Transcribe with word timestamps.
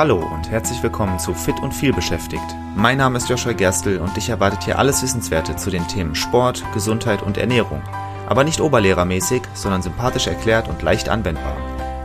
Hallo 0.00 0.16
und 0.16 0.48
herzlich 0.48 0.82
willkommen 0.82 1.18
zu 1.18 1.34
Fit 1.34 1.60
und 1.60 1.74
viel 1.74 1.92
beschäftigt. 1.92 2.56
Mein 2.74 2.96
Name 2.96 3.18
ist 3.18 3.28
Joshua 3.28 3.52
Gerstl 3.52 3.98
und 3.98 4.16
dich 4.16 4.30
erwartet 4.30 4.64
hier 4.64 4.78
alles 4.78 5.02
Wissenswerte 5.02 5.56
zu 5.56 5.68
den 5.68 5.86
Themen 5.88 6.14
Sport, 6.14 6.64
Gesundheit 6.72 7.20
und 7.20 7.36
Ernährung. 7.36 7.82
Aber 8.26 8.42
nicht 8.42 8.62
oberlehrermäßig, 8.62 9.42
sondern 9.52 9.82
sympathisch 9.82 10.26
erklärt 10.26 10.68
und 10.68 10.80
leicht 10.80 11.10
anwendbar. 11.10 11.54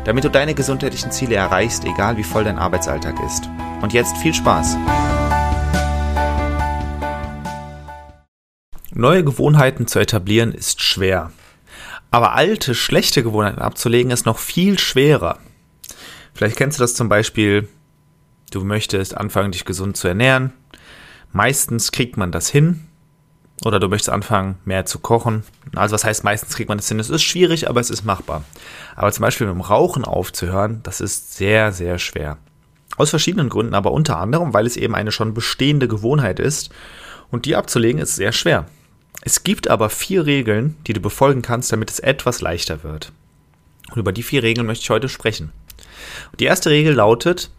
Damit 0.03 0.25
du 0.25 0.29
deine 0.29 0.53
gesundheitlichen 0.53 1.09
Ziele 1.11 1.35
erreichst, 1.35 1.85
egal 1.85 2.17
wie 2.17 2.25
voll 2.25 2.43
dein 2.43 2.59
Arbeitsalltag 2.59 3.15
ist. 3.25 3.49
Und 3.81 3.93
jetzt 3.93 4.17
viel 4.17 4.33
Spaß! 4.33 4.75
Neue 8.91 9.23
Gewohnheiten 9.23 9.87
zu 9.87 9.99
etablieren 9.99 10.51
ist 10.51 10.81
schwer. 10.81 11.31
Aber 12.11 12.33
alte, 12.33 12.75
schlechte 12.75 13.23
Gewohnheiten 13.23 13.61
abzulegen 13.61 14.11
ist 14.11 14.25
noch 14.25 14.39
viel 14.39 14.79
schwerer. 14.79 15.37
Vielleicht 16.33 16.57
kennst 16.57 16.77
du 16.77 16.83
das 16.83 16.93
zum 16.93 17.07
Beispiel, 17.07 17.69
du 18.55 18.63
möchtest 18.63 19.17
anfangen, 19.17 19.51
dich 19.51 19.65
gesund 19.65 19.97
zu 19.97 20.07
ernähren. 20.07 20.53
Meistens 21.31 21.91
kriegt 21.91 22.17
man 22.17 22.31
das 22.31 22.49
hin. 22.49 22.81
Oder 23.63 23.79
du 23.79 23.87
möchtest 23.87 24.09
anfangen, 24.09 24.57
mehr 24.65 24.85
zu 24.85 24.99
kochen. 24.99 25.43
Also 25.75 25.93
was 25.93 26.03
heißt, 26.03 26.23
meistens 26.23 26.55
kriegt 26.55 26.67
man 26.67 26.77
das 26.77 26.89
hin? 26.89 26.99
Es 26.99 27.09
ist 27.09 27.23
schwierig, 27.23 27.69
aber 27.69 27.79
es 27.79 27.89
ist 27.89 28.03
machbar. 28.03 28.43
Aber 28.95 29.11
zum 29.11 29.21
Beispiel 29.21 29.47
mit 29.47 29.55
dem 29.55 29.61
Rauchen 29.61 30.03
aufzuhören, 30.03 30.81
das 30.83 30.99
ist 30.99 31.35
sehr, 31.35 31.71
sehr 31.71 31.97
schwer. 31.97 32.37
Aus 32.97 33.09
verschiedenen 33.09 33.49
Gründen, 33.49 33.73
aber 33.73 33.91
unter 33.91 34.17
anderem, 34.17 34.53
weil 34.53 34.65
es 34.65 34.77
eben 34.77 34.95
eine 34.95 35.11
schon 35.11 35.33
bestehende 35.33 35.87
Gewohnheit 35.87 36.39
ist. 36.39 36.69
Und 37.31 37.45
die 37.45 37.55
abzulegen 37.55 38.01
ist 38.01 38.15
sehr 38.15 38.31
schwer. 38.31 38.65
Es 39.21 39.43
gibt 39.43 39.69
aber 39.69 39.89
vier 39.89 40.25
Regeln, 40.25 40.75
die 40.85 40.93
du 40.93 40.99
befolgen 40.99 41.41
kannst, 41.41 41.71
damit 41.71 41.89
es 41.89 41.99
etwas 41.99 42.41
leichter 42.41 42.83
wird. 42.83 43.11
Und 43.91 43.97
über 43.97 44.11
die 44.11 44.23
vier 44.23 44.43
Regeln 44.43 44.67
möchte 44.67 44.83
ich 44.83 44.89
heute 44.89 45.09
sprechen. 45.09 45.51
Die 46.39 46.45
erste 46.45 46.69
Regel 46.69 46.93
lautet, 46.93 47.51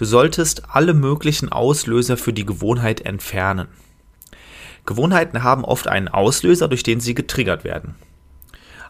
du 0.00 0.06
solltest 0.06 0.62
alle 0.70 0.94
möglichen 0.94 1.52
Auslöser 1.52 2.16
für 2.16 2.32
die 2.32 2.46
Gewohnheit 2.46 3.02
entfernen. 3.02 3.68
Gewohnheiten 4.86 5.42
haben 5.42 5.62
oft 5.62 5.88
einen 5.88 6.08
Auslöser, 6.08 6.68
durch 6.68 6.82
den 6.82 7.00
sie 7.00 7.12
getriggert 7.12 7.64
werden. 7.64 7.96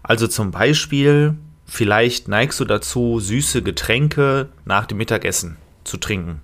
Also 0.05 0.29
zum 0.29 0.53
Beispiel, 0.53 1.35
vielleicht 1.67 2.29
neigst 2.29 2.61
du 2.61 2.65
dazu, 2.65 3.19
süße 3.19 3.63
Getränke 3.63 4.51
nach 4.65 4.87
dem 4.87 4.99
Mittagessen 4.99 5.57
zu 5.83 5.97
trinken. 5.97 6.43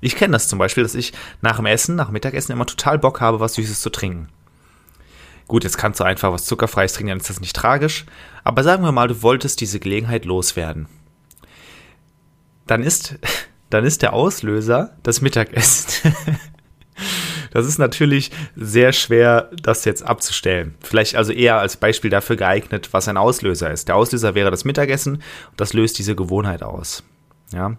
Ich 0.00 0.16
kenne 0.16 0.32
das 0.32 0.48
zum 0.48 0.58
Beispiel, 0.58 0.82
dass 0.82 0.94
ich 0.94 1.12
nach 1.42 1.56
dem 1.56 1.66
Essen, 1.66 1.94
nach 1.94 2.06
dem 2.06 2.14
Mittagessen 2.14 2.52
immer 2.52 2.64
total 2.64 2.98
Bock 2.98 3.20
habe, 3.20 3.38
was 3.38 3.52
Süßes 3.56 3.82
zu 3.82 3.90
trinken. 3.90 4.30
Gut, 5.46 5.62
jetzt 5.62 5.76
kannst 5.76 6.00
du 6.00 6.04
einfach 6.04 6.32
was 6.32 6.46
Zuckerfreies 6.46 6.94
trinken, 6.94 7.10
dann 7.10 7.18
ist 7.18 7.28
das 7.28 7.42
nicht 7.42 7.54
tragisch. 7.54 8.06
Aber 8.44 8.62
sagen 8.62 8.82
wir 8.82 8.92
mal, 8.92 9.08
du 9.08 9.20
wolltest 9.20 9.60
diese 9.60 9.78
Gelegenheit 9.78 10.24
loswerden 10.24 10.88
dann 12.70 12.82
ist, 12.84 13.18
dann 13.70 13.84
ist 13.84 14.02
der 14.02 14.12
Auslöser 14.12 14.96
das 15.02 15.20
Mittagessen. 15.20 16.14
Das 17.52 17.66
ist 17.66 17.78
natürlich 17.78 18.30
sehr 18.54 18.92
schwer, 18.92 19.50
das 19.62 19.84
jetzt 19.84 20.04
abzustellen. 20.04 20.74
Vielleicht 20.80 21.16
also 21.16 21.32
eher 21.32 21.58
als 21.58 21.76
Beispiel 21.76 22.10
dafür 22.10 22.36
geeignet, 22.36 22.90
was 22.92 23.08
ein 23.08 23.16
Auslöser 23.16 23.70
ist. 23.70 23.88
Der 23.88 23.96
Auslöser 23.96 24.34
wäre 24.34 24.50
das 24.50 24.64
Mittagessen 24.64 25.14
und 25.16 25.60
das 25.60 25.72
löst 25.72 25.98
diese 25.98 26.14
Gewohnheit 26.14 26.62
aus. 26.62 27.02
Ja. 27.52 27.76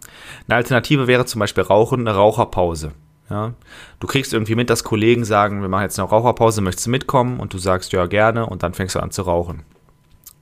Eine 0.47 0.55
Alternative 0.55 1.07
wäre 1.07 1.25
zum 1.25 1.39
Beispiel 1.39 1.63
Rauchen, 1.63 2.01
eine 2.01 2.15
Raucherpause. 2.15 2.91
Ja. 3.29 3.53
Du 4.01 4.07
kriegst 4.07 4.33
irgendwie 4.33 4.55
mit, 4.55 4.69
dass 4.69 4.83
Kollegen 4.83 5.23
sagen, 5.23 5.61
wir 5.61 5.69
machen 5.69 5.83
jetzt 5.83 5.97
eine 5.97 6.09
Raucherpause, 6.09 6.61
möchtest 6.61 6.87
du 6.87 6.91
mitkommen? 6.91 7.39
Und 7.39 7.53
du 7.53 7.57
sagst 7.57 7.93
ja 7.93 8.05
gerne 8.07 8.45
und 8.45 8.63
dann 8.63 8.73
fängst 8.73 8.95
du 8.95 8.99
an 8.99 9.11
zu 9.11 9.21
rauchen. 9.21 9.63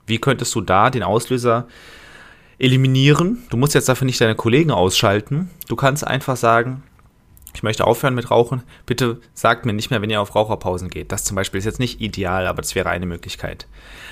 Wie 0.07 0.17
könntest 0.17 0.55
du 0.55 0.61
da 0.61 0.89
den 0.89 1.03
Auslöser 1.03 1.67
eliminieren. 2.59 3.39
Du 3.49 3.57
musst 3.57 3.73
jetzt 3.73 3.89
dafür 3.89 4.05
nicht 4.05 4.21
deine 4.21 4.35
Kollegen 4.35 4.71
ausschalten. 4.71 5.49
Du 5.67 5.75
kannst 5.75 6.05
einfach 6.05 6.37
sagen, 6.37 6.83
ich 7.53 7.63
möchte 7.63 7.85
aufhören 7.85 8.13
mit 8.13 8.29
Rauchen. 8.29 8.63
Bitte 8.85 9.19
sagt 9.33 9.65
mir 9.65 9.73
nicht 9.73 9.89
mehr, 9.89 10.01
wenn 10.01 10.09
ihr 10.09 10.21
auf 10.21 10.35
Raucherpausen 10.35 10.89
geht. 10.89 11.11
Das 11.11 11.23
zum 11.23 11.35
Beispiel 11.35 11.57
ist 11.57 11.65
jetzt 11.65 11.79
nicht 11.79 11.99
ideal, 12.01 12.45
aber 12.45 12.61
das 12.61 12.75
wäre 12.75 12.89
eine 12.89 13.05
Möglichkeit. 13.05 13.67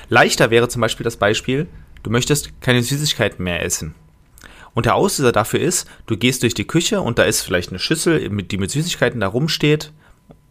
Leichter 0.09 0.50
wäre 0.50 0.69
zum 0.69 0.81
Beispiel 0.81 1.03
das 1.03 1.18
Beispiel, 1.18 1.68
du 2.03 2.09
möchtest 2.09 2.62
keine 2.62 2.81
Süßigkeiten 2.81 3.44
mehr 3.44 3.63
essen. 3.63 3.94
Und 4.74 4.86
der 4.86 4.96
Auslöser 4.96 5.31
dafür 5.31 5.59
ist, 5.59 5.90
du 6.06 6.18
gehst 6.18 6.44
durch 6.44 6.53
die 6.53 6.68
Küche 6.68 7.02
und 7.02 7.19
da 7.19 7.24
ist 7.24 7.41
vielleicht 7.41 7.69
eine 7.69 7.80
Schüssel, 7.80 8.30
die 8.30 8.57
mit 8.57 8.72
Süßigkeiten 8.72 9.19
da 9.19 9.28
rumsteht 9.28 9.91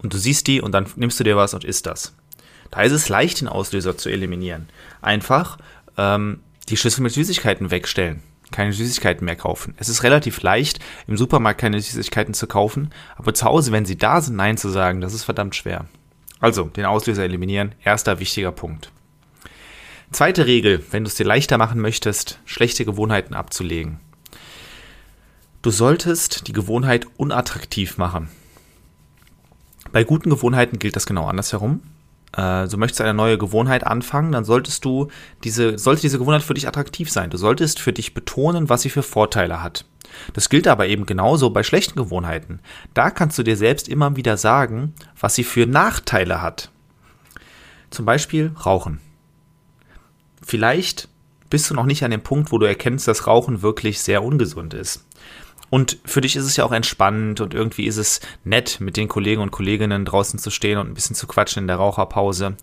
und 0.02 0.12
du 0.12 0.18
siehst 0.18 0.46
die 0.46 0.60
und 0.60 0.72
dann 0.72 0.86
nimmst 0.96 1.18
du 1.20 1.24
dir 1.24 1.36
was 1.36 1.54
und 1.54 1.64
isst 1.64 1.86
das. 1.86 2.14
Da 2.70 2.82
ist 2.82 2.92
es 2.92 3.08
leicht, 3.08 3.40
den 3.40 3.48
Auslöser 3.48 3.96
zu 3.96 4.08
eliminieren. 4.08 4.68
Einfach 5.00 5.58
ähm, 5.96 6.40
die 6.68 6.76
Schüssel 6.76 7.02
mit 7.02 7.12
Süßigkeiten 7.12 7.70
wegstellen. 7.70 8.22
Keine 8.52 8.72
Süßigkeiten 8.72 9.24
mehr 9.24 9.36
kaufen. 9.36 9.74
Es 9.76 9.88
ist 9.88 10.02
relativ 10.02 10.40
leicht, 10.42 10.78
im 11.06 11.16
Supermarkt 11.16 11.60
keine 11.60 11.80
Süßigkeiten 11.80 12.32
zu 12.34 12.46
kaufen, 12.46 12.90
aber 13.16 13.34
zu 13.34 13.44
Hause, 13.44 13.72
wenn 13.72 13.84
sie 13.84 13.98
da 13.98 14.20
sind, 14.20 14.36
Nein 14.36 14.56
zu 14.56 14.68
sagen, 14.68 15.00
das 15.00 15.14
ist 15.14 15.24
verdammt 15.24 15.56
schwer. 15.56 15.86
Also, 16.38 16.64
den 16.64 16.84
Auslöser 16.84 17.24
eliminieren, 17.24 17.74
erster 17.82 18.20
wichtiger 18.20 18.52
Punkt. 18.52 18.92
Zweite 20.12 20.46
Regel, 20.46 20.84
wenn 20.92 21.02
du 21.02 21.08
es 21.08 21.16
dir 21.16 21.26
leichter 21.26 21.58
machen 21.58 21.80
möchtest, 21.80 22.38
schlechte 22.44 22.84
Gewohnheiten 22.84 23.34
abzulegen. 23.34 23.98
Du 25.62 25.70
solltest 25.70 26.46
die 26.46 26.52
Gewohnheit 26.52 27.06
unattraktiv 27.16 27.98
machen. 27.98 28.28
Bei 29.90 30.04
guten 30.04 30.30
Gewohnheiten 30.30 30.78
gilt 30.78 30.94
das 30.94 31.06
genau 31.06 31.26
andersherum 31.26 31.80
äh, 32.36 32.66
so 32.66 32.76
möchtest 32.76 33.00
du 33.00 33.04
eine 33.04 33.14
neue 33.14 33.38
Gewohnheit 33.38 33.86
anfangen, 33.86 34.32
dann 34.32 34.44
solltest 34.44 34.84
du 34.84 35.08
diese, 35.44 35.78
sollte 35.78 36.02
diese 36.02 36.18
Gewohnheit 36.18 36.42
für 36.42 36.54
dich 36.54 36.68
attraktiv 36.68 37.10
sein. 37.10 37.30
Du 37.30 37.38
solltest 37.38 37.80
für 37.80 37.92
dich 37.92 38.14
betonen, 38.14 38.68
was 38.68 38.82
sie 38.82 38.90
für 38.90 39.02
Vorteile 39.02 39.62
hat. 39.62 39.84
Das 40.34 40.48
gilt 40.48 40.68
aber 40.68 40.86
eben 40.86 41.06
genauso 41.06 41.50
bei 41.50 41.62
schlechten 41.62 41.98
Gewohnheiten. 41.98 42.60
Da 42.94 43.10
kannst 43.10 43.38
du 43.38 43.42
dir 43.42 43.56
selbst 43.56 43.88
immer 43.88 44.16
wieder 44.16 44.36
sagen, 44.36 44.94
was 45.18 45.34
sie 45.34 45.44
für 45.44 45.66
Nachteile 45.66 46.42
hat. 46.42 46.70
Zum 47.90 48.04
Beispiel 48.04 48.52
Rauchen. 48.64 49.00
Vielleicht 50.42 51.08
bist 51.50 51.70
du 51.70 51.74
noch 51.74 51.86
nicht 51.86 52.04
an 52.04 52.10
dem 52.10 52.22
Punkt, 52.22 52.52
wo 52.52 52.58
du 52.58 52.66
erkennst, 52.66 53.08
dass 53.08 53.26
Rauchen 53.26 53.62
wirklich 53.62 54.00
sehr 54.00 54.22
ungesund 54.22 54.74
ist. 54.74 55.06
Und 55.70 55.98
für 56.04 56.20
dich 56.20 56.36
ist 56.36 56.44
es 56.44 56.56
ja 56.56 56.64
auch 56.64 56.72
entspannend 56.72 57.40
und 57.40 57.54
irgendwie 57.54 57.86
ist 57.86 57.96
es 57.96 58.20
nett, 58.44 58.78
mit 58.80 58.96
den 58.96 59.08
Kollegen 59.08 59.42
und 59.42 59.50
Kolleginnen 59.50 60.04
draußen 60.04 60.38
zu 60.38 60.50
stehen 60.50 60.78
und 60.78 60.88
ein 60.88 60.94
bisschen 60.94 61.16
zu 61.16 61.26
quatschen 61.26 61.64
in 61.64 61.66
der 61.66 61.76
Raucherpause. 61.76 62.56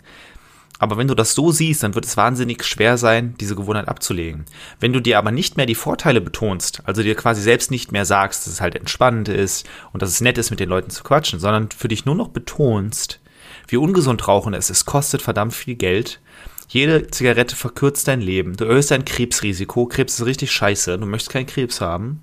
Aber 0.80 0.98
wenn 0.98 1.08
du 1.08 1.16
das 1.16 1.36
so 1.36 1.52
siehst, 1.52 1.84
dann 1.84 1.96
wird 1.96 2.06
es 2.06 2.18
wahnsinnig 2.18 2.64
schwer 2.64 2.98
sein, 2.98 3.36
diese 3.40 3.56
Gewohnheit 3.56 3.88
abzulegen. 3.88 4.46
Wenn 4.80 4.92
du 4.92 5.00
dir 5.00 5.18
aber 5.18 5.32
nicht 5.32 5.56
mehr 5.56 5.66
die 5.66 5.76
Vorteile 5.76 6.20
betonst, 6.20 6.82
also 6.86 7.04
dir 7.04 7.16
quasi 7.16 7.42
selbst 7.42 7.72
nicht 7.72 7.92
mehr 7.92 8.06
sagst, 8.06 8.46
dass 8.46 8.54
es 8.54 8.62
halt 8.62 8.76
entspannend 8.76 9.30
ist 9.30 9.70
und 9.94 10.02
dass 10.02 10.10
es 10.10 10.22
nett 10.22 10.38
ist, 10.38 10.50
mit 10.50 10.60
den 10.60 10.70
Leuten 10.70 10.90
zu 10.90 11.04
quatschen, 11.04 11.40
sondern 11.40 11.70
für 11.72 11.88
dich 11.88 12.06
nur 12.06 12.16
noch 12.16 12.30
betonst, 12.30 13.22
wie 13.68 13.78
ungesund 13.78 14.28
Rauchen 14.28 14.54
ist, 14.54 14.70
es 14.70 14.86
kostet 14.86 15.22
verdammt 15.22 15.54
viel 15.54 15.76
Geld. 15.76 16.20
Jede 16.68 17.08
Zigarette 17.08 17.56
verkürzt 17.56 18.08
dein 18.08 18.20
Leben. 18.20 18.58
Du 18.58 18.66
erhöhst 18.66 18.92
dein 18.92 19.06
Krebsrisiko. 19.06 19.86
Krebs 19.86 20.20
ist 20.20 20.26
richtig 20.26 20.52
scheiße. 20.52 20.98
Du 20.98 21.06
möchtest 21.06 21.32
keinen 21.32 21.46
Krebs 21.46 21.82
haben 21.82 22.22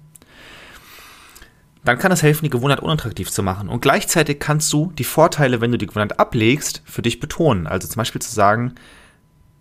dann 1.85 1.99
kann 1.99 2.13
es 2.13 2.23
helfen, 2.23 2.45
die 2.45 2.51
Gewohnheit 2.51 2.81
unattraktiv 2.81 3.31
zu 3.31 3.43
machen. 3.43 3.69
Und 3.69 3.81
gleichzeitig 3.81 4.39
kannst 4.39 4.73
du 4.73 4.93
die 4.99 5.05
Vorteile, 5.05 5.61
wenn 5.61 5.73
du 5.73 5.79
die 5.79 5.87
Gewohnheit 5.87 6.19
ablegst, 6.19 6.83
für 6.85 7.03
dich 7.03 7.21
betonen. 7.21 7.67
Also 7.67 7.89
zum 7.89 7.97
Beispiel 7.97 8.21
zu 8.21 8.33
sagen, 8.33 8.75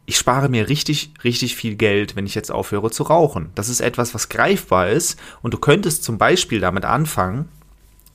ich 0.05 0.17
spare 0.17 0.49
mir 0.49 0.67
richtig, 0.67 1.13
richtig 1.23 1.55
viel 1.55 1.75
Geld, 1.75 2.15
wenn 2.15 2.25
ich 2.25 2.35
jetzt 2.35 2.51
aufhöre 2.51 2.91
zu 2.91 3.03
rauchen. 3.03 3.51
Das 3.55 3.69
ist 3.69 3.79
etwas, 3.79 4.13
was 4.13 4.27
greifbar 4.27 4.89
ist. 4.89 5.19
Und 5.41 5.53
du 5.53 5.59
könntest 5.59 6.03
zum 6.03 6.17
Beispiel 6.17 6.59
damit 6.59 6.83
anfangen, 6.83 7.47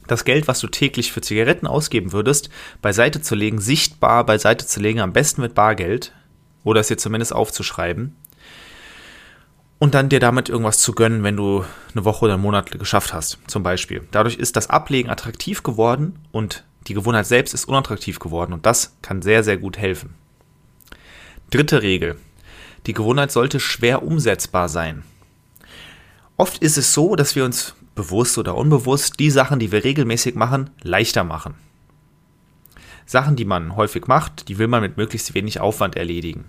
das 0.07 0.25
Geld, 0.25 0.49
was 0.49 0.61
du 0.61 0.67
täglich 0.67 1.13
für 1.13 1.23
Zigaretten 1.23 1.67
ausgeben 1.67 2.13
würdest, 2.13 2.51
beiseite 2.83 3.23
zu 3.23 3.35
legen, 3.35 3.59
sichtbar 3.59 4.27
beiseite 4.27 4.67
zu 4.67 4.81
legen, 4.81 5.01
am 5.01 5.15
besten 5.15 5.41
mit 5.41 5.55
Bargeld. 5.55 6.13
Oder 6.63 6.81
es 6.81 6.89
dir 6.89 6.99
zumindest 6.99 7.33
aufzuschreiben 7.33 8.17
und 9.85 9.93
dann 9.93 10.09
dir 10.09 10.19
damit 10.19 10.49
irgendwas 10.49 10.79
zu 10.79 10.95
gönnen, 10.95 11.25
wenn 11.25 11.37
du 11.37 11.63
eine 11.93 12.07
Woche 12.07 12.25
oder 12.25 12.35
einen 12.35 12.43
Monat 12.43 12.71
geschafft 12.71 13.13
hast, 13.13 13.39
zum 13.47 13.63
Beispiel. 13.63 14.09
Dadurch 14.13 14.37
ist 14.37 14.57
das 14.57 14.71
Ablegen 14.71 15.11
attraktiv 15.11 15.63
geworden 15.63 16.19
und 16.33 16.65
die 16.87 16.95
Gewohnheit 16.95 17.27
selbst 17.27 17.53
ist 17.53 17.67
unattraktiv 17.67 18.19
geworden 18.19 18.55
und 18.55 18.65
das 18.65 18.97
kann 19.03 19.21
sehr, 19.21 19.45
sehr 19.45 19.59
gut 19.59 19.77
helfen. 19.77 20.15
Dritte 21.51 21.83
Regel. 21.83 22.17
Die 22.87 22.95
Gewohnheit 22.95 23.31
sollte 23.31 23.61
schwer 23.61 24.03
umsetzbar 24.03 24.71
sein. 24.71 25.03
Oft 26.39 26.63
ist 26.63 26.79
es 26.79 26.95
so, 26.95 27.15
dass 27.15 27.37
wir 27.37 27.45
uns 27.45 27.75
bewusst 27.95 28.39
oder 28.39 28.55
unbewusst 28.55 29.21
die 29.21 29.31
Sachen, 29.31 29.59
die 29.59 29.71
wir 29.71 29.85
regelmäßig 29.85 30.35
machen, 30.35 30.71
leichter 30.81 31.25
machen. 31.25 31.57
Sachen, 33.05 33.37
die 33.37 33.45
man 33.45 33.77
häufig 33.77 34.07
macht, 34.07 34.49
die 34.49 34.57
will 34.57 34.69
man 34.69 34.81
mit 34.81 34.97
möglichst 34.97 35.35
wenig 35.35 35.61
Aufwand 35.61 35.95
erledigen. 35.95 36.47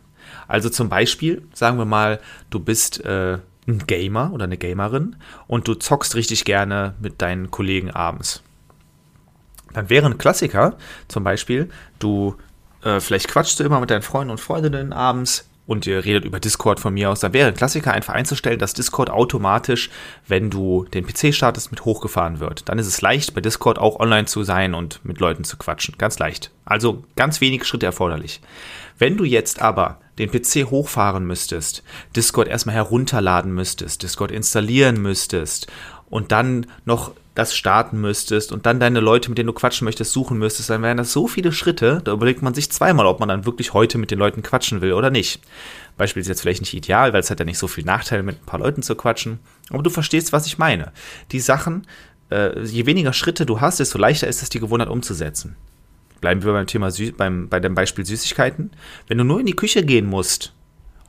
Also 0.47 0.69
zum 0.69 0.89
Beispiel, 0.89 1.47
sagen 1.53 1.77
wir 1.77 1.85
mal, 1.85 2.19
du 2.49 2.59
bist 2.59 3.03
äh, 3.05 3.39
ein 3.67 3.79
Gamer 3.87 4.31
oder 4.33 4.45
eine 4.45 4.57
Gamerin 4.57 5.15
und 5.47 5.67
du 5.67 5.75
zockst 5.75 6.15
richtig 6.15 6.45
gerne 6.45 6.95
mit 6.99 7.21
deinen 7.21 7.51
Kollegen 7.51 7.91
abends. 7.91 8.43
Dann 9.73 9.89
wäre 9.89 10.05
ein 10.05 10.17
Klassiker 10.17 10.77
zum 11.07 11.23
Beispiel, 11.23 11.69
du 11.99 12.35
äh, 12.83 12.99
vielleicht 12.99 13.27
quatschst 13.27 13.59
du 13.59 13.63
immer 13.63 13.79
mit 13.79 13.89
deinen 13.89 14.03
Freunden 14.03 14.31
und 14.31 14.39
Freundinnen 14.39 14.93
abends 14.93 15.49
und 15.67 15.87
ihr 15.87 16.05
redet 16.05 16.25
über 16.25 16.39
Discord 16.39 16.79
von 16.79 16.93
mir 16.93 17.09
aus, 17.09 17.19
dann 17.19 17.33
wäre 17.33 17.47
ein 17.47 17.55
Klassiker 17.55 17.91
einfach 17.91 18.13
einzustellen, 18.13 18.59
dass 18.59 18.73
Discord 18.73 19.09
automatisch, 19.09 19.89
wenn 20.27 20.49
du 20.49 20.85
den 20.93 21.05
PC 21.05 21.33
startest, 21.33 21.71
mit 21.71 21.85
hochgefahren 21.85 22.39
wird. 22.39 22.69
Dann 22.69 22.77
ist 22.77 22.87
es 22.87 23.01
leicht, 23.01 23.33
bei 23.33 23.41
Discord 23.41 23.79
auch 23.79 23.99
online 23.99 24.25
zu 24.25 24.43
sein 24.43 24.75
und 24.75 25.03
mit 25.03 25.19
Leuten 25.19 25.43
zu 25.43 25.57
quatschen. 25.57 25.95
Ganz 25.97 26.19
leicht. 26.19 26.51
Also 26.65 27.03
ganz 27.15 27.41
wenig 27.41 27.65
Schritte 27.65 27.87
erforderlich. 27.87 28.41
Wenn 28.97 29.17
du 29.17 29.23
jetzt 29.23 29.61
aber 29.61 29.99
den 30.19 30.31
PC 30.31 30.69
hochfahren 30.69 31.25
müsstest, 31.25 31.83
Discord 32.15 32.47
erstmal 32.47 32.75
herunterladen 32.75 33.53
müsstest, 33.53 34.03
Discord 34.03 34.31
installieren 34.31 35.01
müsstest 35.01 35.67
und 36.09 36.31
dann 36.31 36.67
noch 36.85 37.11
das 37.35 37.53
starten 37.53 37.99
müsstest 37.99 38.53
und 38.53 38.65
dann 38.65 38.79
deine 38.79 39.01
Leute, 39.01 39.29
mit 39.29 39.37
denen 39.37 39.47
du 39.47 39.53
quatschen 39.53 39.83
möchtest, 39.83 40.13
suchen 40.13 40.37
müsstest, 40.37 40.69
dann 40.69 40.81
wären 40.81 40.95
das 40.95 41.11
so 41.11 41.27
viele 41.27 41.51
Schritte, 41.51 42.01
da 42.03 42.13
überlegt 42.13 42.41
man 42.41 42.53
sich 42.53 42.71
zweimal, 42.71 43.05
ob 43.05 43.19
man 43.19 43.27
dann 43.27 43.45
wirklich 43.45 43.73
heute 43.73 43.97
mit 43.97 44.09
den 44.09 44.19
Leuten 44.19 44.41
quatschen 44.41 44.79
will 44.79 44.93
oder 44.93 45.09
nicht. 45.09 45.41
Beispiel 45.97 46.21
ist 46.21 46.29
jetzt 46.29 46.41
vielleicht 46.41 46.61
nicht 46.61 46.73
ideal, 46.73 47.11
weil 47.11 47.19
es 47.19 47.29
hat 47.29 47.39
ja 47.39 47.45
nicht 47.45 47.57
so 47.57 47.67
viel 47.67 47.83
Nachteile, 47.83 48.23
mit 48.23 48.41
ein 48.41 48.45
paar 48.45 48.61
Leuten 48.61 48.81
zu 48.81 48.95
quatschen, 48.95 49.39
aber 49.69 49.83
du 49.83 49.89
verstehst, 49.89 50.31
was 50.31 50.47
ich 50.47 50.57
meine. 50.57 50.93
Die 51.33 51.41
Sachen, 51.41 51.85
äh, 52.31 52.61
je 52.63 52.85
weniger 52.85 53.11
Schritte 53.11 53.45
du 53.45 53.59
hast, 53.59 53.81
desto 53.81 53.97
leichter 53.97 54.27
ist 54.27 54.41
es, 54.41 54.49
die 54.49 54.61
Gewohnheit 54.61 54.89
umzusetzen. 54.89 55.57
Bleiben 56.25 56.43
wir 56.43 56.53
beim 56.53 56.65
Thema, 56.65 56.89
Sü 56.89 57.11
beim, 57.11 57.49
bei 57.49 57.59
dem 57.59 57.75
Beispiel 57.75 58.03
Süßigkeiten. 58.03 58.71
Wenn 59.07 59.19
du 59.19 59.23
nur 59.23 59.41
in 59.41 59.45
die 59.45 59.55
Küche 59.55 59.85
gehen 59.85 60.07
musst 60.07 60.53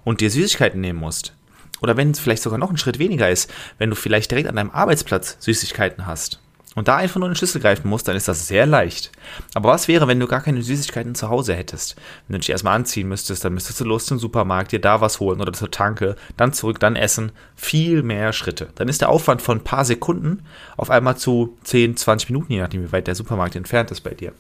und 0.04 0.20
dir 0.20 0.30
Süßigkeiten 0.30 0.78
nehmen 0.78 0.98
musst, 0.98 1.32
oder 1.80 1.96
wenn 1.96 2.10
es 2.10 2.18
vielleicht 2.18 2.42
sogar 2.42 2.58
noch 2.58 2.68
ein 2.68 2.76
Schritt 2.76 2.98
weniger 2.98 3.30
ist, 3.30 3.50
wenn 3.78 3.88
du 3.88 3.96
vielleicht 3.96 4.30
direkt 4.30 4.46
an 4.46 4.56
deinem 4.56 4.72
Arbeitsplatz 4.72 5.38
Süßigkeiten 5.40 6.06
hast 6.06 6.42
und 6.74 6.88
da 6.88 6.96
einfach 6.96 7.18
nur 7.18 7.30
den 7.30 7.34
Schlüssel 7.34 7.62
greifen 7.62 7.88
musst, 7.88 8.08
dann 8.08 8.14
ist 8.14 8.28
das 8.28 8.46
sehr 8.46 8.66
leicht. 8.66 9.10
Aber 9.54 9.70
was 9.70 9.88
wäre, 9.88 10.06
wenn 10.06 10.20
du 10.20 10.26
gar 10.26 10.42
keine 10.42 10.62
Süßigkeiten 10.62 11.14
zu 11.14 11.30
Hause 11.30 11.54
hättest? 11.54 11.96
Wenn 12.28 12.34
du 12.34 12.40
dich 12.40 12.50
erstmal 12.50 12.76
anziehen 12.76 13.08
müsstest, 13.08 13.42
dann 13.42 13.54
müsstest 13.54 13.80
du 13.80 13.84
los 13.84 14.04
zum 14.04 14.18
Supermarkt, 14.18 14.72
dir 14.72 14.82
da 14.82 15.00
was 15.00 15.18
holen 15.18 15.40
oder 15.40 15.54
zur 15.54 15.70
Tanke, 15.70 16.16
dann 16.36 16.52
zurück, 16.52 16.78
dann 16.78 16.94
essen. 16.94 17.32
Viel 17.54 18.02
mehr 18.02 18.34
Schritte. 18.34 18.68
Dann 18.74 18.88
ist 18.88 19.00
der 19.00 19.08
Aufwand 19.08 19.40
von 19.40 19.56
ein 19.56 19.64
paar 19.64 19.86
Sekunden 19.86 20.42
auf 20.76 20.90
einmal 20.90 21.16
zu 21.16 21.56
10, 21.64 21.96
20 21.96 22.28
Minuten, 22.28 22.52
je 22.52 22.60
nachdem, 22.60 22.84
wie 22.84 22.92
weit 22.92 23.06
der 23.06 23.14
Supermarkt 23.14 23.56
entfernt 23.56 23.90
ist 23.90 24.02
bei 24.02 24.12
dir. 24.12 24.34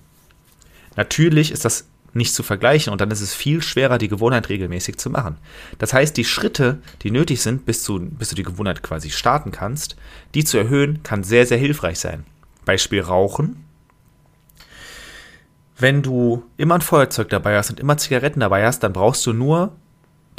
Natürlich 0.96 1.52
ist 1.52 1.64
das 1.64 1.88
nicht 2.14 2.34
zu 2.34 2.42
vergleichen 2.42 2.92
und 2.92 3.00
dann 3.00 3.10
ist 3.10 3.20
es 3.20 3.34
viel 3.34 3.62
schwerer, 3.62 3.98
die 3.98 4.08
Gewohnheit 4.08 4.48
regelmäßig 4.48 4.96
zu 4.96 5.10
machen. 5.10 5.36
Das 5.78 5.92
heißt, 5.92 6.16
die 6.16 6.24
Schritte, 6.24 6.78
die 7.02 7.10
nötig 7.10 7.42
sind, 7.42 7.66
bis 7.66 7.84
du, 7.84 8.00
bis 8.00 8.30
du 8.30 8.34
die 8.34 8.42
Gewohnheit 8.42 8.82
quasi 8.82 9.10
starten 9.10 9.52
kannst, 9.52 9.96
die 10.34 10.44
zu 10.44 10.56
erhöhen, 10.56 11.02
kann 11.02 11.22
sehr, 11.22 11.46
sehr 11.46 11.58
hilfreich 11.58 11.98
sein. 11.98 12.24
Beispiel 12.64 13.02
Rauchen. 13.02 13.64
Wenn 15.78 16.02
du 16.02 16.42
immer 16.56 16.76
ein 16.76 16.80
Feuerzeug 16.80 17.28
dabei 17.28 17.56
hast 17.56 17.68
und 17.70 17.80
immer 17.80 17.98
Zigaretten 17.98 18.40
dabei 18.40 18.64
hast, 18.64 18.80
dann 18.80 18.94
brauchst 18.94 19.26
du 19.26 19.34
nur 19.34 19.72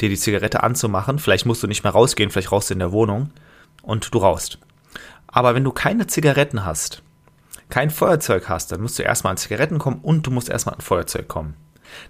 dir 0.00 0.08
die 0.08 0.16
Zigarette 0.16 0.64
anzumachen. 0.64 1.20
Vielleicht 1.20 1.46
musst 1.46 1.62
du 1.62 1.68
nicht 1.68 1.84
mehr 1.84 1.92
rausgehen, 1.92 2.30
vielleicht 2.30 2.50
rauchst 2.50 2.70
du 2.70 2.74
in 2.74 2.80
der 2.80 2.92
Wohnung 2.92 3.30
und 3.82 4.12
du 4.12 4.18
rauchst. 4.18 4.58
Aber 5.28 5.54
wenn 5.54 5.64
du 5.64 5.70
keine 5.70 6.08
Zigaretten 6.08 6.64
hast, 6.64 7.02
kein 7.68 7.90
Feuerzeug 7.90 8.48
hast, 8.48 8.72
dann 8.72 8.80
musst 8.80 8.98
du 8.98 9.02
erstmal 9.02 9.32
an 9.32 9.36
Zigaretten 9.36 9.78
kommen 9.78 10.00
und 10.02 10.26
du 10.26 10.30
musst 10.30 10.48
erstmal 10.48 10.74
an 10.74 10.80
Feuerzeug 10.80 11.28
kommen. 11.28 11.54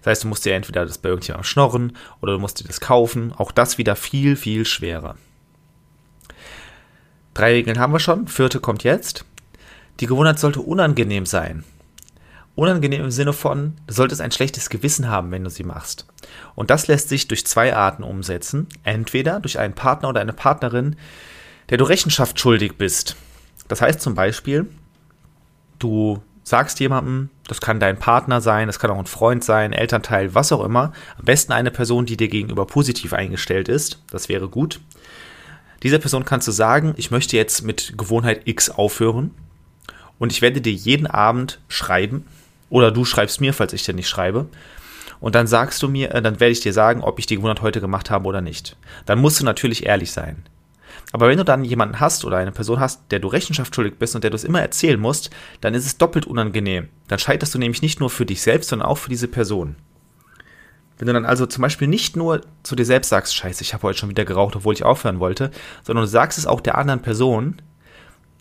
Das 0.01 0.11
heißt, 0.11 0.25
du 0.25 0.29
musst 0.29 0.45
dir 0.45 0.55
entweder 0.55 0.85
das 0.85 0.99
bei 0.99 1.09
irgendjemandem 1.09 1.45
schnorren 1.45 1.97
oder 2.21 2.35
du 2.35 2.39
musst 2.39 2.61
dir 2.61 2.65
das 2.65 2.81
kaufen. 2.81 3.33
Auch 3.33 3.53
das 3.53 3.79
wieder 3.79 3.97
viel, 3.97 4.37
viel 4.37 4.65
schwerer. 4.65 5.17
Drei 7.35 7.53
Regeln 7.53 7.79
haben 7.79 7.93
wir 7.93 8.01
schon. 8.01 8.27
Vierte 8.27 8.61
kommt 8.61 8.83
jetzt. 8.83 9.25
Die 10.01 10.07
Gewohnheit 10.07 10.39
sollte 10.39 10.61
unangenehm 10.61 11.27
sein. 11.27 11.65
Unangenehm 12.57 13.05
im 13.05 13.11
Sinne 13.13 13.33
von, 13.33 13.77
du 13.87 13.95
solltest 13.95 14.21
ein 14.21 14.33
schlechtes 14.33 14.69
Gewissen 14.69 15.09
haben, 15.09 15.31
wenn 15.31 15.45
du 15.45 15.51
sie 15.51 15.63
machst. 15.63 16.07
Und 16.57 16.71
das 16.71 16.89
lässt 16.89 17.09
sich 17.09 17.29
durch 17.29 17.47
zwei 17.47 17.75
Arten 17.75 18.03
umsetzen. 18.03 18.67
Entweder 18.83 19.39
durch 19.39 19.61
einen 19.61 19.75
Partner 19.75 20.09
oder 20.09 20.21
eine 20.21 20.33
Partnerin, 20.33 20.97
der 21.71 21.79
du 21.79 21.85
Rechenschaft 21.85 22.41
schuldig 22.41 22.77
bist. 22.77 23.15
Das 23.69 23.81
heißt 23.81 24.01
zum 24.01 24.17
Beispiel, 24.17 24.69
du 25.79 26.23
sagst 26.43 26.81
jemandem, 26.81 27.31
das 27.47 27.61
kann 27.61 27.81
dein 27.81 27.99
Partner 27.99 28.41
sein, 28.41 28.67
das 28.67 28.79
kann 28.79 28.91
auch 28.91 28.99
ein 28.99 29.07
Freund 29.07 29.45
sein, 29.45 29.73
Elternteil, 29.73 30.35
was 30.35 30.53
auch 30.53 30.65
immer. 30.65 30.93
Am 31.19 31.25
besten 31.25 31.53
eine 31.53 31.71
Person, 31.71 32.07
die 32.07 32.17
dir 32.17 32.29
gegenüber 32.29 32.67
positiv 32.67 33.13
eingestellt 33.13 33.69
ist. 33.69 34.03
Das 34.11 34.29
wäre 34.29 34.49
gut. 34.49 34.81
Dieser 35.83 35.99
Person 35.99 36.25
kannst 36.25 36.49
du 36.49 36.53
sagen, 36.53 36.95
ich 36.97 37.11
möchte 37.11 37.37
jetzt 37.37 37.63
mit 37.63 37.97
Gewohnheit 37.97 38.43
X 38.47 38.71
aufhören 38.71 39.33
und 40.19 40.33
ich 40.33 40.43
werde 40.43 40.61
dir 40.61 40.73
jeden 40.73 41.07
Abend 41.07 41.61
schreiben 41.69 42.27
oder 42.71 42.91
du 42.91 43.05
schreibst 43.05 43.41
mir, 43.41 43.55
falls 43.55 43.73
ich 43.73 43.85
dir 43.85 43.95
nicht 43.95 44.09
schreibe. 44.09 44.47
Und 45.21 45.35
dann 45.35 45.47
sagst 45.47 45.83
du 45.83 45.89
mir, 45.89 46.15
äh, 46.15 46.23
dann 46.23 46.41
werde 46.41 46.53
ich 46.53 46.61
dir 46.61 46.73
sagen, 46.73 47.03
ob 47.03 47.19
ich 47.19 47.27
die 47.27 47.37
Gewohnheit 47.37 47.63
heute 47.63 47.81
gemacht 47.81 48.11
habe 48.11 48.27
oder 48.27 48.41
nicht. 48.41 48.77
Dann 49.07 49.21
musst 49.21 49.41
du 49.41 49.45
natürlich 49.45 49.87
ehrlich 49.87 50.13
sein. 50.13 50.45
Aber 51.13 51.29
wenn 51.29 51.39
du 51.39 51.45
dann 51.45 51.65
jemanden 51.65 52.01
hast 52.01 52.25
oder 52.25 52.37
eine 52.37 52.53
Person 52.53 52.81
hast, 52.81 53.11
der 53.11 53.19
du 53.19 53.29
Rechenschaft 53.29 53.75
schuldig 53.75 53.99
bist 53.99 54.15
und 54.15 54.25
der 54.25 54.31
du 54.31 54.37
es 54.37 54.45
immer 54.45 54.61
erzählen 54.61 55.01
musst, 55.01 55.31
dann 55.61 55.75
ist 55.75 55.87
es 55.87 55.99
doppelt 55.99 56.27
unangenehm. 56.27 56.89
Dann 57.09 57.19
scheiterst 57.19 57.55
du 57.55 57.59
nämlich 57.59 57.83
nicht 57.83 58.01
nur 58.01 58.11
für 58.11 58.27
dich 58.27 58.43
selbst, 58.43 58.69
sondern 58.71 58.89
auch 58.89 58.99
für 58.99 59.11
diese 59.11 59.29
Person. 59.29 59.77
Wenn 60.99 61.07
du 61.07 61.13
dann 61.13 61.25
also 61.25 61.47
zum 61.47 61.63
Beispiel 61.63 61.89
nicht 61.89 62.17
nur 62.17 62.43
zu 62.65 62.75
dir 62.75 62.85
selbst 62.85 63.09
sagst, 63.09 63.35
scheiße, 63.35 63.63
ich 63.63 63.73
habe 63.73 63.85
heute 63.85 63.99
schon 63.99 64.09
wieder 64.09 64.25
geraucht, 64.25 64.57
obwohl 64.57 64.75
ich 64.75 64.85
aufhören 64.85 65.21
wollte, 65.21 65.51
sondern 65.85 66.05
du 66.05 66.09
sagst 66.09 66.39
es 66.39 66.47
auch 66.47 66.61
der 66.61 66.77
anderen 66.77 67.03
Person, 67.03 67.63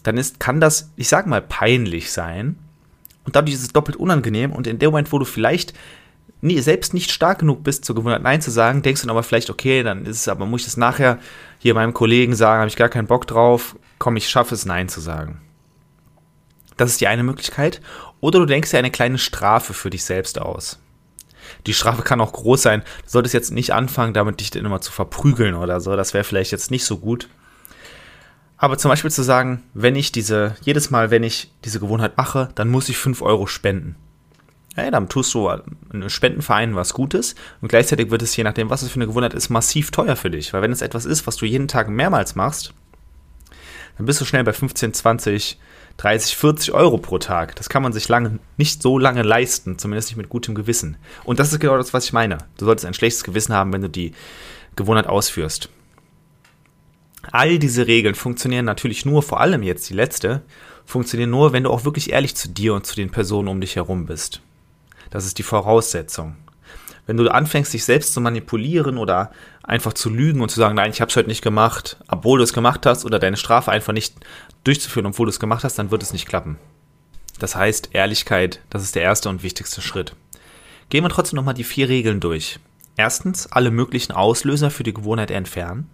dann 0.03 0.17
ist, 0.17 0.39
kann 0.39 0.59
das, 0.59 0.91
ich 0.95 1.07
sag 1.07 1.27
mal, 1.27 1.41
peinlich 1.41 2.11
sein. 2.11 2.57
Und 3.25 3.35
dadurch 3.35 3.55
ist 3.55 3.61
es 3.61 3.73
doppelt 3.73 3.97
unangenehm. 3.97 4.51
Und 4.51 4.65
in 4.65 4.79
dem 4.79 4.91
Moment, 4.91 5.11
wo 5.11 5.19
du 5.19 5.25
vielleicht 5.25 5.73
nie, 6.41 6.59
selbst 6.59 6.93
nicht 6.93 7.11
stark 7.11 7.39
genug 7.39 7.63
bist, 7.63 7.85
zur 7.85 7.95
Gewohnheit 7.95 8.21
Nein 8.21 8.41
zu 8.41 8.51
sagen, 8.51 8.81
denkst 8.81 9.01
du 9.01 9.07
dann 9.07 9.15
aber 9.15 9.23
vielleicht, 9.23 9.49
okay, 9.49 9.83
dann 9.83 10.05
ist 10.05 10.21
es 10.21 10.27
aber, 10.27 10.45
muss 10.45 10.61
ich 10.61 10.65
das 10.65 10.77
nachher 10.77 11.19
hier 11.59 11.73
meinem 11.73 11.93
Kollegen 11.93 12.35
sagen, 12.35 12.59
habe 12.59 12.69
ich 12.69 12.75
gar 12.75 12.89
keinen 12.89 13.07
Bock 13.07 13.27
drauf, 13.27 13.75
komm, 13.97 14.15
ich 14.15 14.29
schaffe 14.29 14.53
es, 14.53 14.65
Nein 14.65 14.89
zu 14.89 15.01
sagen. 15.01 15.41
Das 16.75 16.91
ist 16.91 17.01
die 17.01 17.07
eine 17.07 17.23
Möglichkeit. 17.23 17.81
Oder 18.19 18.39
du 18.39 18.45
denkst 18.45 18.69
dir 18.69 18.77
eine 18.77 18.91
kleine 18.91 19.17
Strafe 19.17 19.73
für 19.73 19.89
dich 19.89 20.05
selbst 20.05 20.39
aus. 20.39 20.79
Die 21.65 21.73
Strafe 21.73 22.03
kann 22.03 22.21
auch 22.21 22.33
groß 22.33 22.61
sein. 22.61 22.81
Du 23.03 23.09
solltest 23.09 23.33
jetzt 23.33 23.51
nicht 23.51 23.73
anfangen, 23.73 24.13
damit 24.13 24.39
dich 24.39 24.51
dann 24.51 24.65
immer 24.65 24.81
zu 24.81 24.91
verprügeln 24.91 25.55
oder 25.55 25.79
so. 25.81 25.95
Das 25.95 26.13
wäre 26.13 26.23
vielleicht 26.23 26.51
jetzt 26.51 26.69
nicht 26.69 26.85
so 26.85 26.97
gut. 26.97 27.29
Aber 28.57 28.77
zum 28.77 28.89
Beispiel 28.89 29.11
zu 29.11 29.23
sagen, 29.23 29.63
wenn 29.73 29.95
ich 29.95 30.11
diese, 30.11 30.55
jedes 30.61 30.91
Mal, 30.91 31.09
wenn 31.09 31.23
ich 31.23 31.51
diese 31.63 31.79
Gewohnheit 31.79 32.17
mache, 32.17 32.49
dann 32.55 32.69
muss 32.69 32.89
ich 32.89 32.97
5 32.97 33.21
Euro 33.21 33.47
spenden 33.47 33.95
hey, 34.77 34.91
dann 34.91 35.09
tust 35.09 35.33
du 35.33 35.47
einem 35.49 36.07
Spendenverein 36.07 36.75
was 36.75 36.93
Gutes 36.93 37.35
und 37.61 37.67
gleichzeitig 37.67 38.11
wird 38.11 38.21
es, 38.21 38.35
je 38.35 38.43
nachdem, 38.43 38.69
was 38.69 38.83
es 38.83 38.89
für 38.89 38.97
eine 38.97 39.07
Gewohnheit 39.07 39.33
ist, 39.33 39.49
massiv 39.49 39.91
teuer 39.91 40.15
für 40.15 40.29
dich. 40.29 40.53
Weil 40.53 40.61
wenn 40.61 40.71
es 40.71 40.81
etwas 40.81 41.05
ist, 41.05 41.25
was 41.25 41.35
du 41.35 41.45
jeden 41.45 41.67
Tag 41.67 41.89
mehrmals 41.89 42.35
machst, 42.35 42.73
dann 43.97 44.05
bist 44.05 44.21
du 44.21 44.25
schnell 44.25 44.43
bei 44.43 44.53
15, 44.53 44.93
20, 44.93 45.57
30, 45.97 46.37
40 46.37 46.71
Euro 46.73 46.99
pro 46.99 47.17
Tag. 47.17 47.55
Das 47.55 47.69
kann 47.69 47.81
man 47.81 47.91
sich 47.91 48.07
lange, 48.07 48.37
nicht 48.57 48.83
so 48.83 48.99
lange 48.99 49.23
leisten, 49.23 49.79
zumindest 49.79 50.09
nicht 50.09 50.17
mit 50.17 50.29
gutem 50.29 50.53
Gewissen. 50.53 50.97
Und 51.23 51.39
das 51.39 51.51
ist 51.51 51.59
genau 51.59 51.77
das, 51.77 51.93
was 51.95 52.05
ich 52.05 52.13
meine. 52.13 52.37
Du 52.57 52.65
solltest 52.65 52.85
ein 52.85 52.93
schlechtes 52.93 53.23
Gewissen 53.23 53.55
haben, 53.55 53.73
wenn 53.73 53.81
du 53.81 53.89
die 53.89 54.13
Gewohnheit 54.75 55.07
ausführst. 55.07 55.69
All 57.31 57.57
diese 57.57 57.87
Regeln 57.87 58.13
funktionieren 58.13 58.65
natürlich 58.65 59.05
nur, 59.05 59.23
vor 59.23 59.39
allem 59.39 59.63
jetzt 59.63 59.89
die 59.89 59.95
letzte, 59.95 60.43
funktionieren 60.85 61.31
nur, 61.31 61.51
wenn 61.51 61.63
du 61.63 61.71
auch 61.71 61.83
wirklich 61.83 62.11
ehrlich 62.11 62.35
zu 62.35 62.47
dir 62.47 62.75
und 62.75 62.85
zu 62.85 62.95
den 62.95 63.09
Personen 63.09 63.47
um 63.47 63.59
dich 63.59 63.75
herum 63.75 64.05
bist. 64.05 64.41
Das 65.09 65.25
ist 65.25 65.37
die 65.37 65.43
Voraussetzung. 65.43 66.35
Wenn 67.05 67.17
du 67.17 67.29
anfängst, 67.29 67.73
dich 67.73 67.85
selbst 67.85 68.13
zu 68.13 68.19
manipulieren 68.19 68.97
oder 68.97 69.31
einfach 69.63 69.93
zu 69.93 70.09
lügen 70.09 70.41
und 70.41 70.49
zu 70.49 70.59
sagen, 70.59 70.75
nein, 70.75 70.91
ich 70.91 70.99
habe 70.99 71.09
es 71.09 71.15
heute 71.15 71.29
nicht 71.29 71.41
gemacht, 71.41 71.97
obwohl 72.09 72.39
du 72.39 72.43
es 72.43 72.53
gemacht 72.53 72.85
hast, 72.85 73.05
oder 73.05 73.17
deine 73.17 73.37
Strafe 73.37 73.71
einfach 73.71 73.93
nicht 73.93 74.15
durchzuführen, 74.65 75.05
obwohl 75.05 75.25
du 75.25 75.29
es 75.29 75.39
gemacht 75.39 75.63
hast, 75.63 75.79
dann 75.79 75.89
wird 75.89 76.03
es 76.03 76.11
nicht 76.11 76.27
klappen. 76.27 76.57
Das 77.39 77.55
heißt, 77.55 77.89
Ehrlichkeit, 77.93 78.61
das 78.69 78.83
ist 78.83 78.95
der 78.95 79.03
erste 79.03 79.29
und 79.29 79.41
wichtigste 79.41 79.81
Schritt. 79.81 80.15
Gehen 80.89 81.03
wir 81.03 81.09
trotzdem 81.09 81.37
nochmal 81.37 81.53
die 81.53 81.63
vier 81.63 81.87
Regeln 81.87 82.19
durch. 82.19 82.59
Erstens, 82.97 83.51
alle 83.51 83.71
möglichen 83.71 84.11
Auslöser 84.11 84.69
für 84.69 84.83
die 84.83 84.93
Gewohnheit 84.93 85.31
entfernen. 85.31 85.89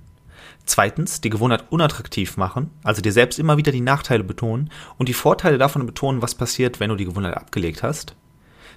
Zweitens, 0.65 1.19
die 1.19 1.29
Gewohnheit 1.29 1.65
unattraktiv 1.69 2.37
machen, 2.37 2.71
also 2.83 3.01
dir 3.01 3.11
selbst 3.11 3.37
immer 3.37 3.57
wieder 3.57 3.71
die 3.71 3.81
Nachteile 3.81 4.23
betonen 4.23 4.71
und 4.97 5.09
die 5.09 5.13
Vorteile 5.13 5.57
davon 5.57 5.85
betonen, 5.85 6.21
was 6.21 6.35
passiert, 6.35 6.79
wenn 6.79 6.89
du 6.89 6.95
die 6.95 7.05
Gewohnheit 7.05 7.35
abgelegt 7.35 7.83
hast. 7.83 8.15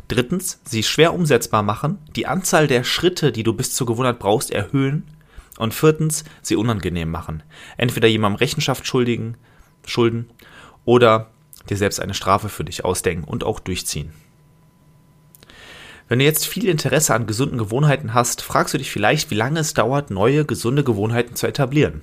Drittens, 0.09 0.61
sie 0.65 0.83
schwer 0.83 1.13
umsetzbar 1.15 1.63
machen, 1.63 1.99
die 2.15 2.27
Anzahl 2.27 2.67
der 2.69 2.85
Schritte, 2.85 3.33
die 3.33 3.43
du 3.43 3.53
bis 3.53 3.75
zur 3.75 3.87
Gewohnheit 3.87 4.19
brauchst, 4.19 4.51
erhöhen. 4.51 5.05
Und 5.59 5.75
viertens, 5.75 6.25
sie 6.43 6.55
unangenehm 6.55 7.11
machen. 7.11 7.43
Entweder 7.77 8.09
jemandem 8.09 8.39
Rechenschaft 8.39 8.87
schuldigen, 8.87 9.37
schulden 9.87 10.29
oder 10.85 11.31
dir 11.69 11.77
selbst 11.77 12.01
eine 12.01 12.15
Strafe 12.15 12.49
für 12.49 12.65
dich 12.65 12.85
ausdenken 12.85 13.25
und 13.25 13.43
auch 13.43 13.59
durchziehen. 13.59 14.13
Wenn 16.09 16.21
du 16.21 16.25
jetzt 16.25 16.47
viel 16.47 16.69
Interesse 16.69 17.15
an 17.15 17.27
gesunden 17.27 17.59
Gewohnheiten 17.59 18.15
hast, 18.15 18.43
fragst 18.43 18.75
du 18.75 18.79
dich 18.79 18.93
vielleicht, 18.93 19.31
wie 19.31 19.35
lange 19.35 19.59
es 19.59 19.75
dauert, 19.75 20.11
neue 20.11 20.45
gesunde 20.45 20.85
Gewohnheiten 20.85 21.35
zu 21.35 21.49
etablieren. 21.49 22.03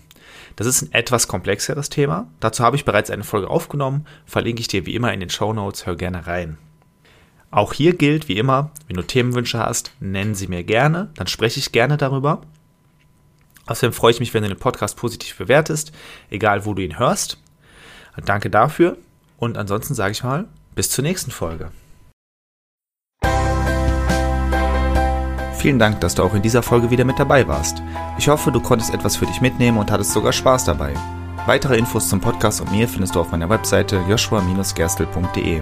Das 0.58 0.68
ist 0.68 0.82
ein 0.82 0.92
etwas 0.92 1.30
komplexeres 1.30 1.90
Thema. 1.90 2.28
Dazu 2.42 2.64
habe 2.64 2.76
ich 2.76 2.84
bereits 2.84 3.10
eine 3.10 3.24
Folge 3.24 3.50
aufgenommen, 3.50 4.06
verlinke 4.26 4.60
ich 4.60 4.68
dir 4.68 4.86
wie 4.86 4.96
immer 4.96 5.14
in 5.14 5.22
den 5.22 5.30
Show 5.30 5.54
Notes, 5.54 5.86
hör 5.86 5.96
gerne 5.96 6.28
rein. 6.28 6.58
Auch 7.54 7.72
hier 7.72 7.96
gilt, 7.96 8.30
wie 8.30 8.40
immer, 8.40 8.72
wenn 8.88 8.96
du 8.96 9.04
Themenwünsche 9.04 9.60
hast, 9.60 9.92
nennen 10.00 10.34
sie 10.34 10.48
mir 10.48 10.64
gerne, 10.64 11.12
dann 11.14 11.28
spreche 11.28 11.60
ich 11.60 11.72
gerne 11.72 11.98
darüber. 11.98 12.42
Außerdem 13.68 13.94
freue 13.94 14.10
ich 14.10 14.20
mich, 14.20 14.34
wenn 14.34 14.42
du 14.42 14.50
den 14.50 14.58
Podcast 14.58 14.98
positiv 14.98 15.38
bewertest, 15.38 15.92
egal 16.32 16.66
wo 16.66 16.74
du 16.74 16.82
ihn 16.82 16.98
hörst. 16.98 17.38
Danke 18.26 18.50
dafür 18.50 18.98
und 19.38 19.60
ansonsten 19.60 19.94
sage 19.94 20.14
ich 20.14 20.24
mal, 20.24 20.48
bis 20.74 20.90
zur 20.90 21.04
nächsten 21.04 21.30
Folge. 21.30 21.70
Vielen 25.60 25.78
Dank, 25.78 26.02
dass 26.02 26.16
du 26.16 26.24
auch 26.24 26.34
in 26.34 26.42
dieser 26.42 26.64
Folge 26.64 26.90
wieder 26.90 27.06
mit 27.06 27.20
dabei 27.20 27.48
warst. 27.48 27.84
Ich 28.18 28.30
hoffe, 28.30 28.52
du 28.52 28.62
konntest 28.62 28.92
etwas 28.92 29.16
für 29.16 29.28
dich 29.28 29.42
mitnehmen 29.42 29.78
und 29.78 29.92
hattest 29.92 30.14
sogar 30.14 30.34
Spaß 30.34 30.66
dabei. 30.66 30.96
Weitere 31.46 31.78
Infos 31.78 32.10
zum 32.10 32.20
Podcast 32.20 32.62
und 32.62 32.72
mir 32.72 32.88
findest 32.88 33.14
du 33.14 33.20
auf 33.20 33.32
meiner 33.32 33.50
Webseite 33.50 34.04
joshua-gerstel.de. 34.10 35.62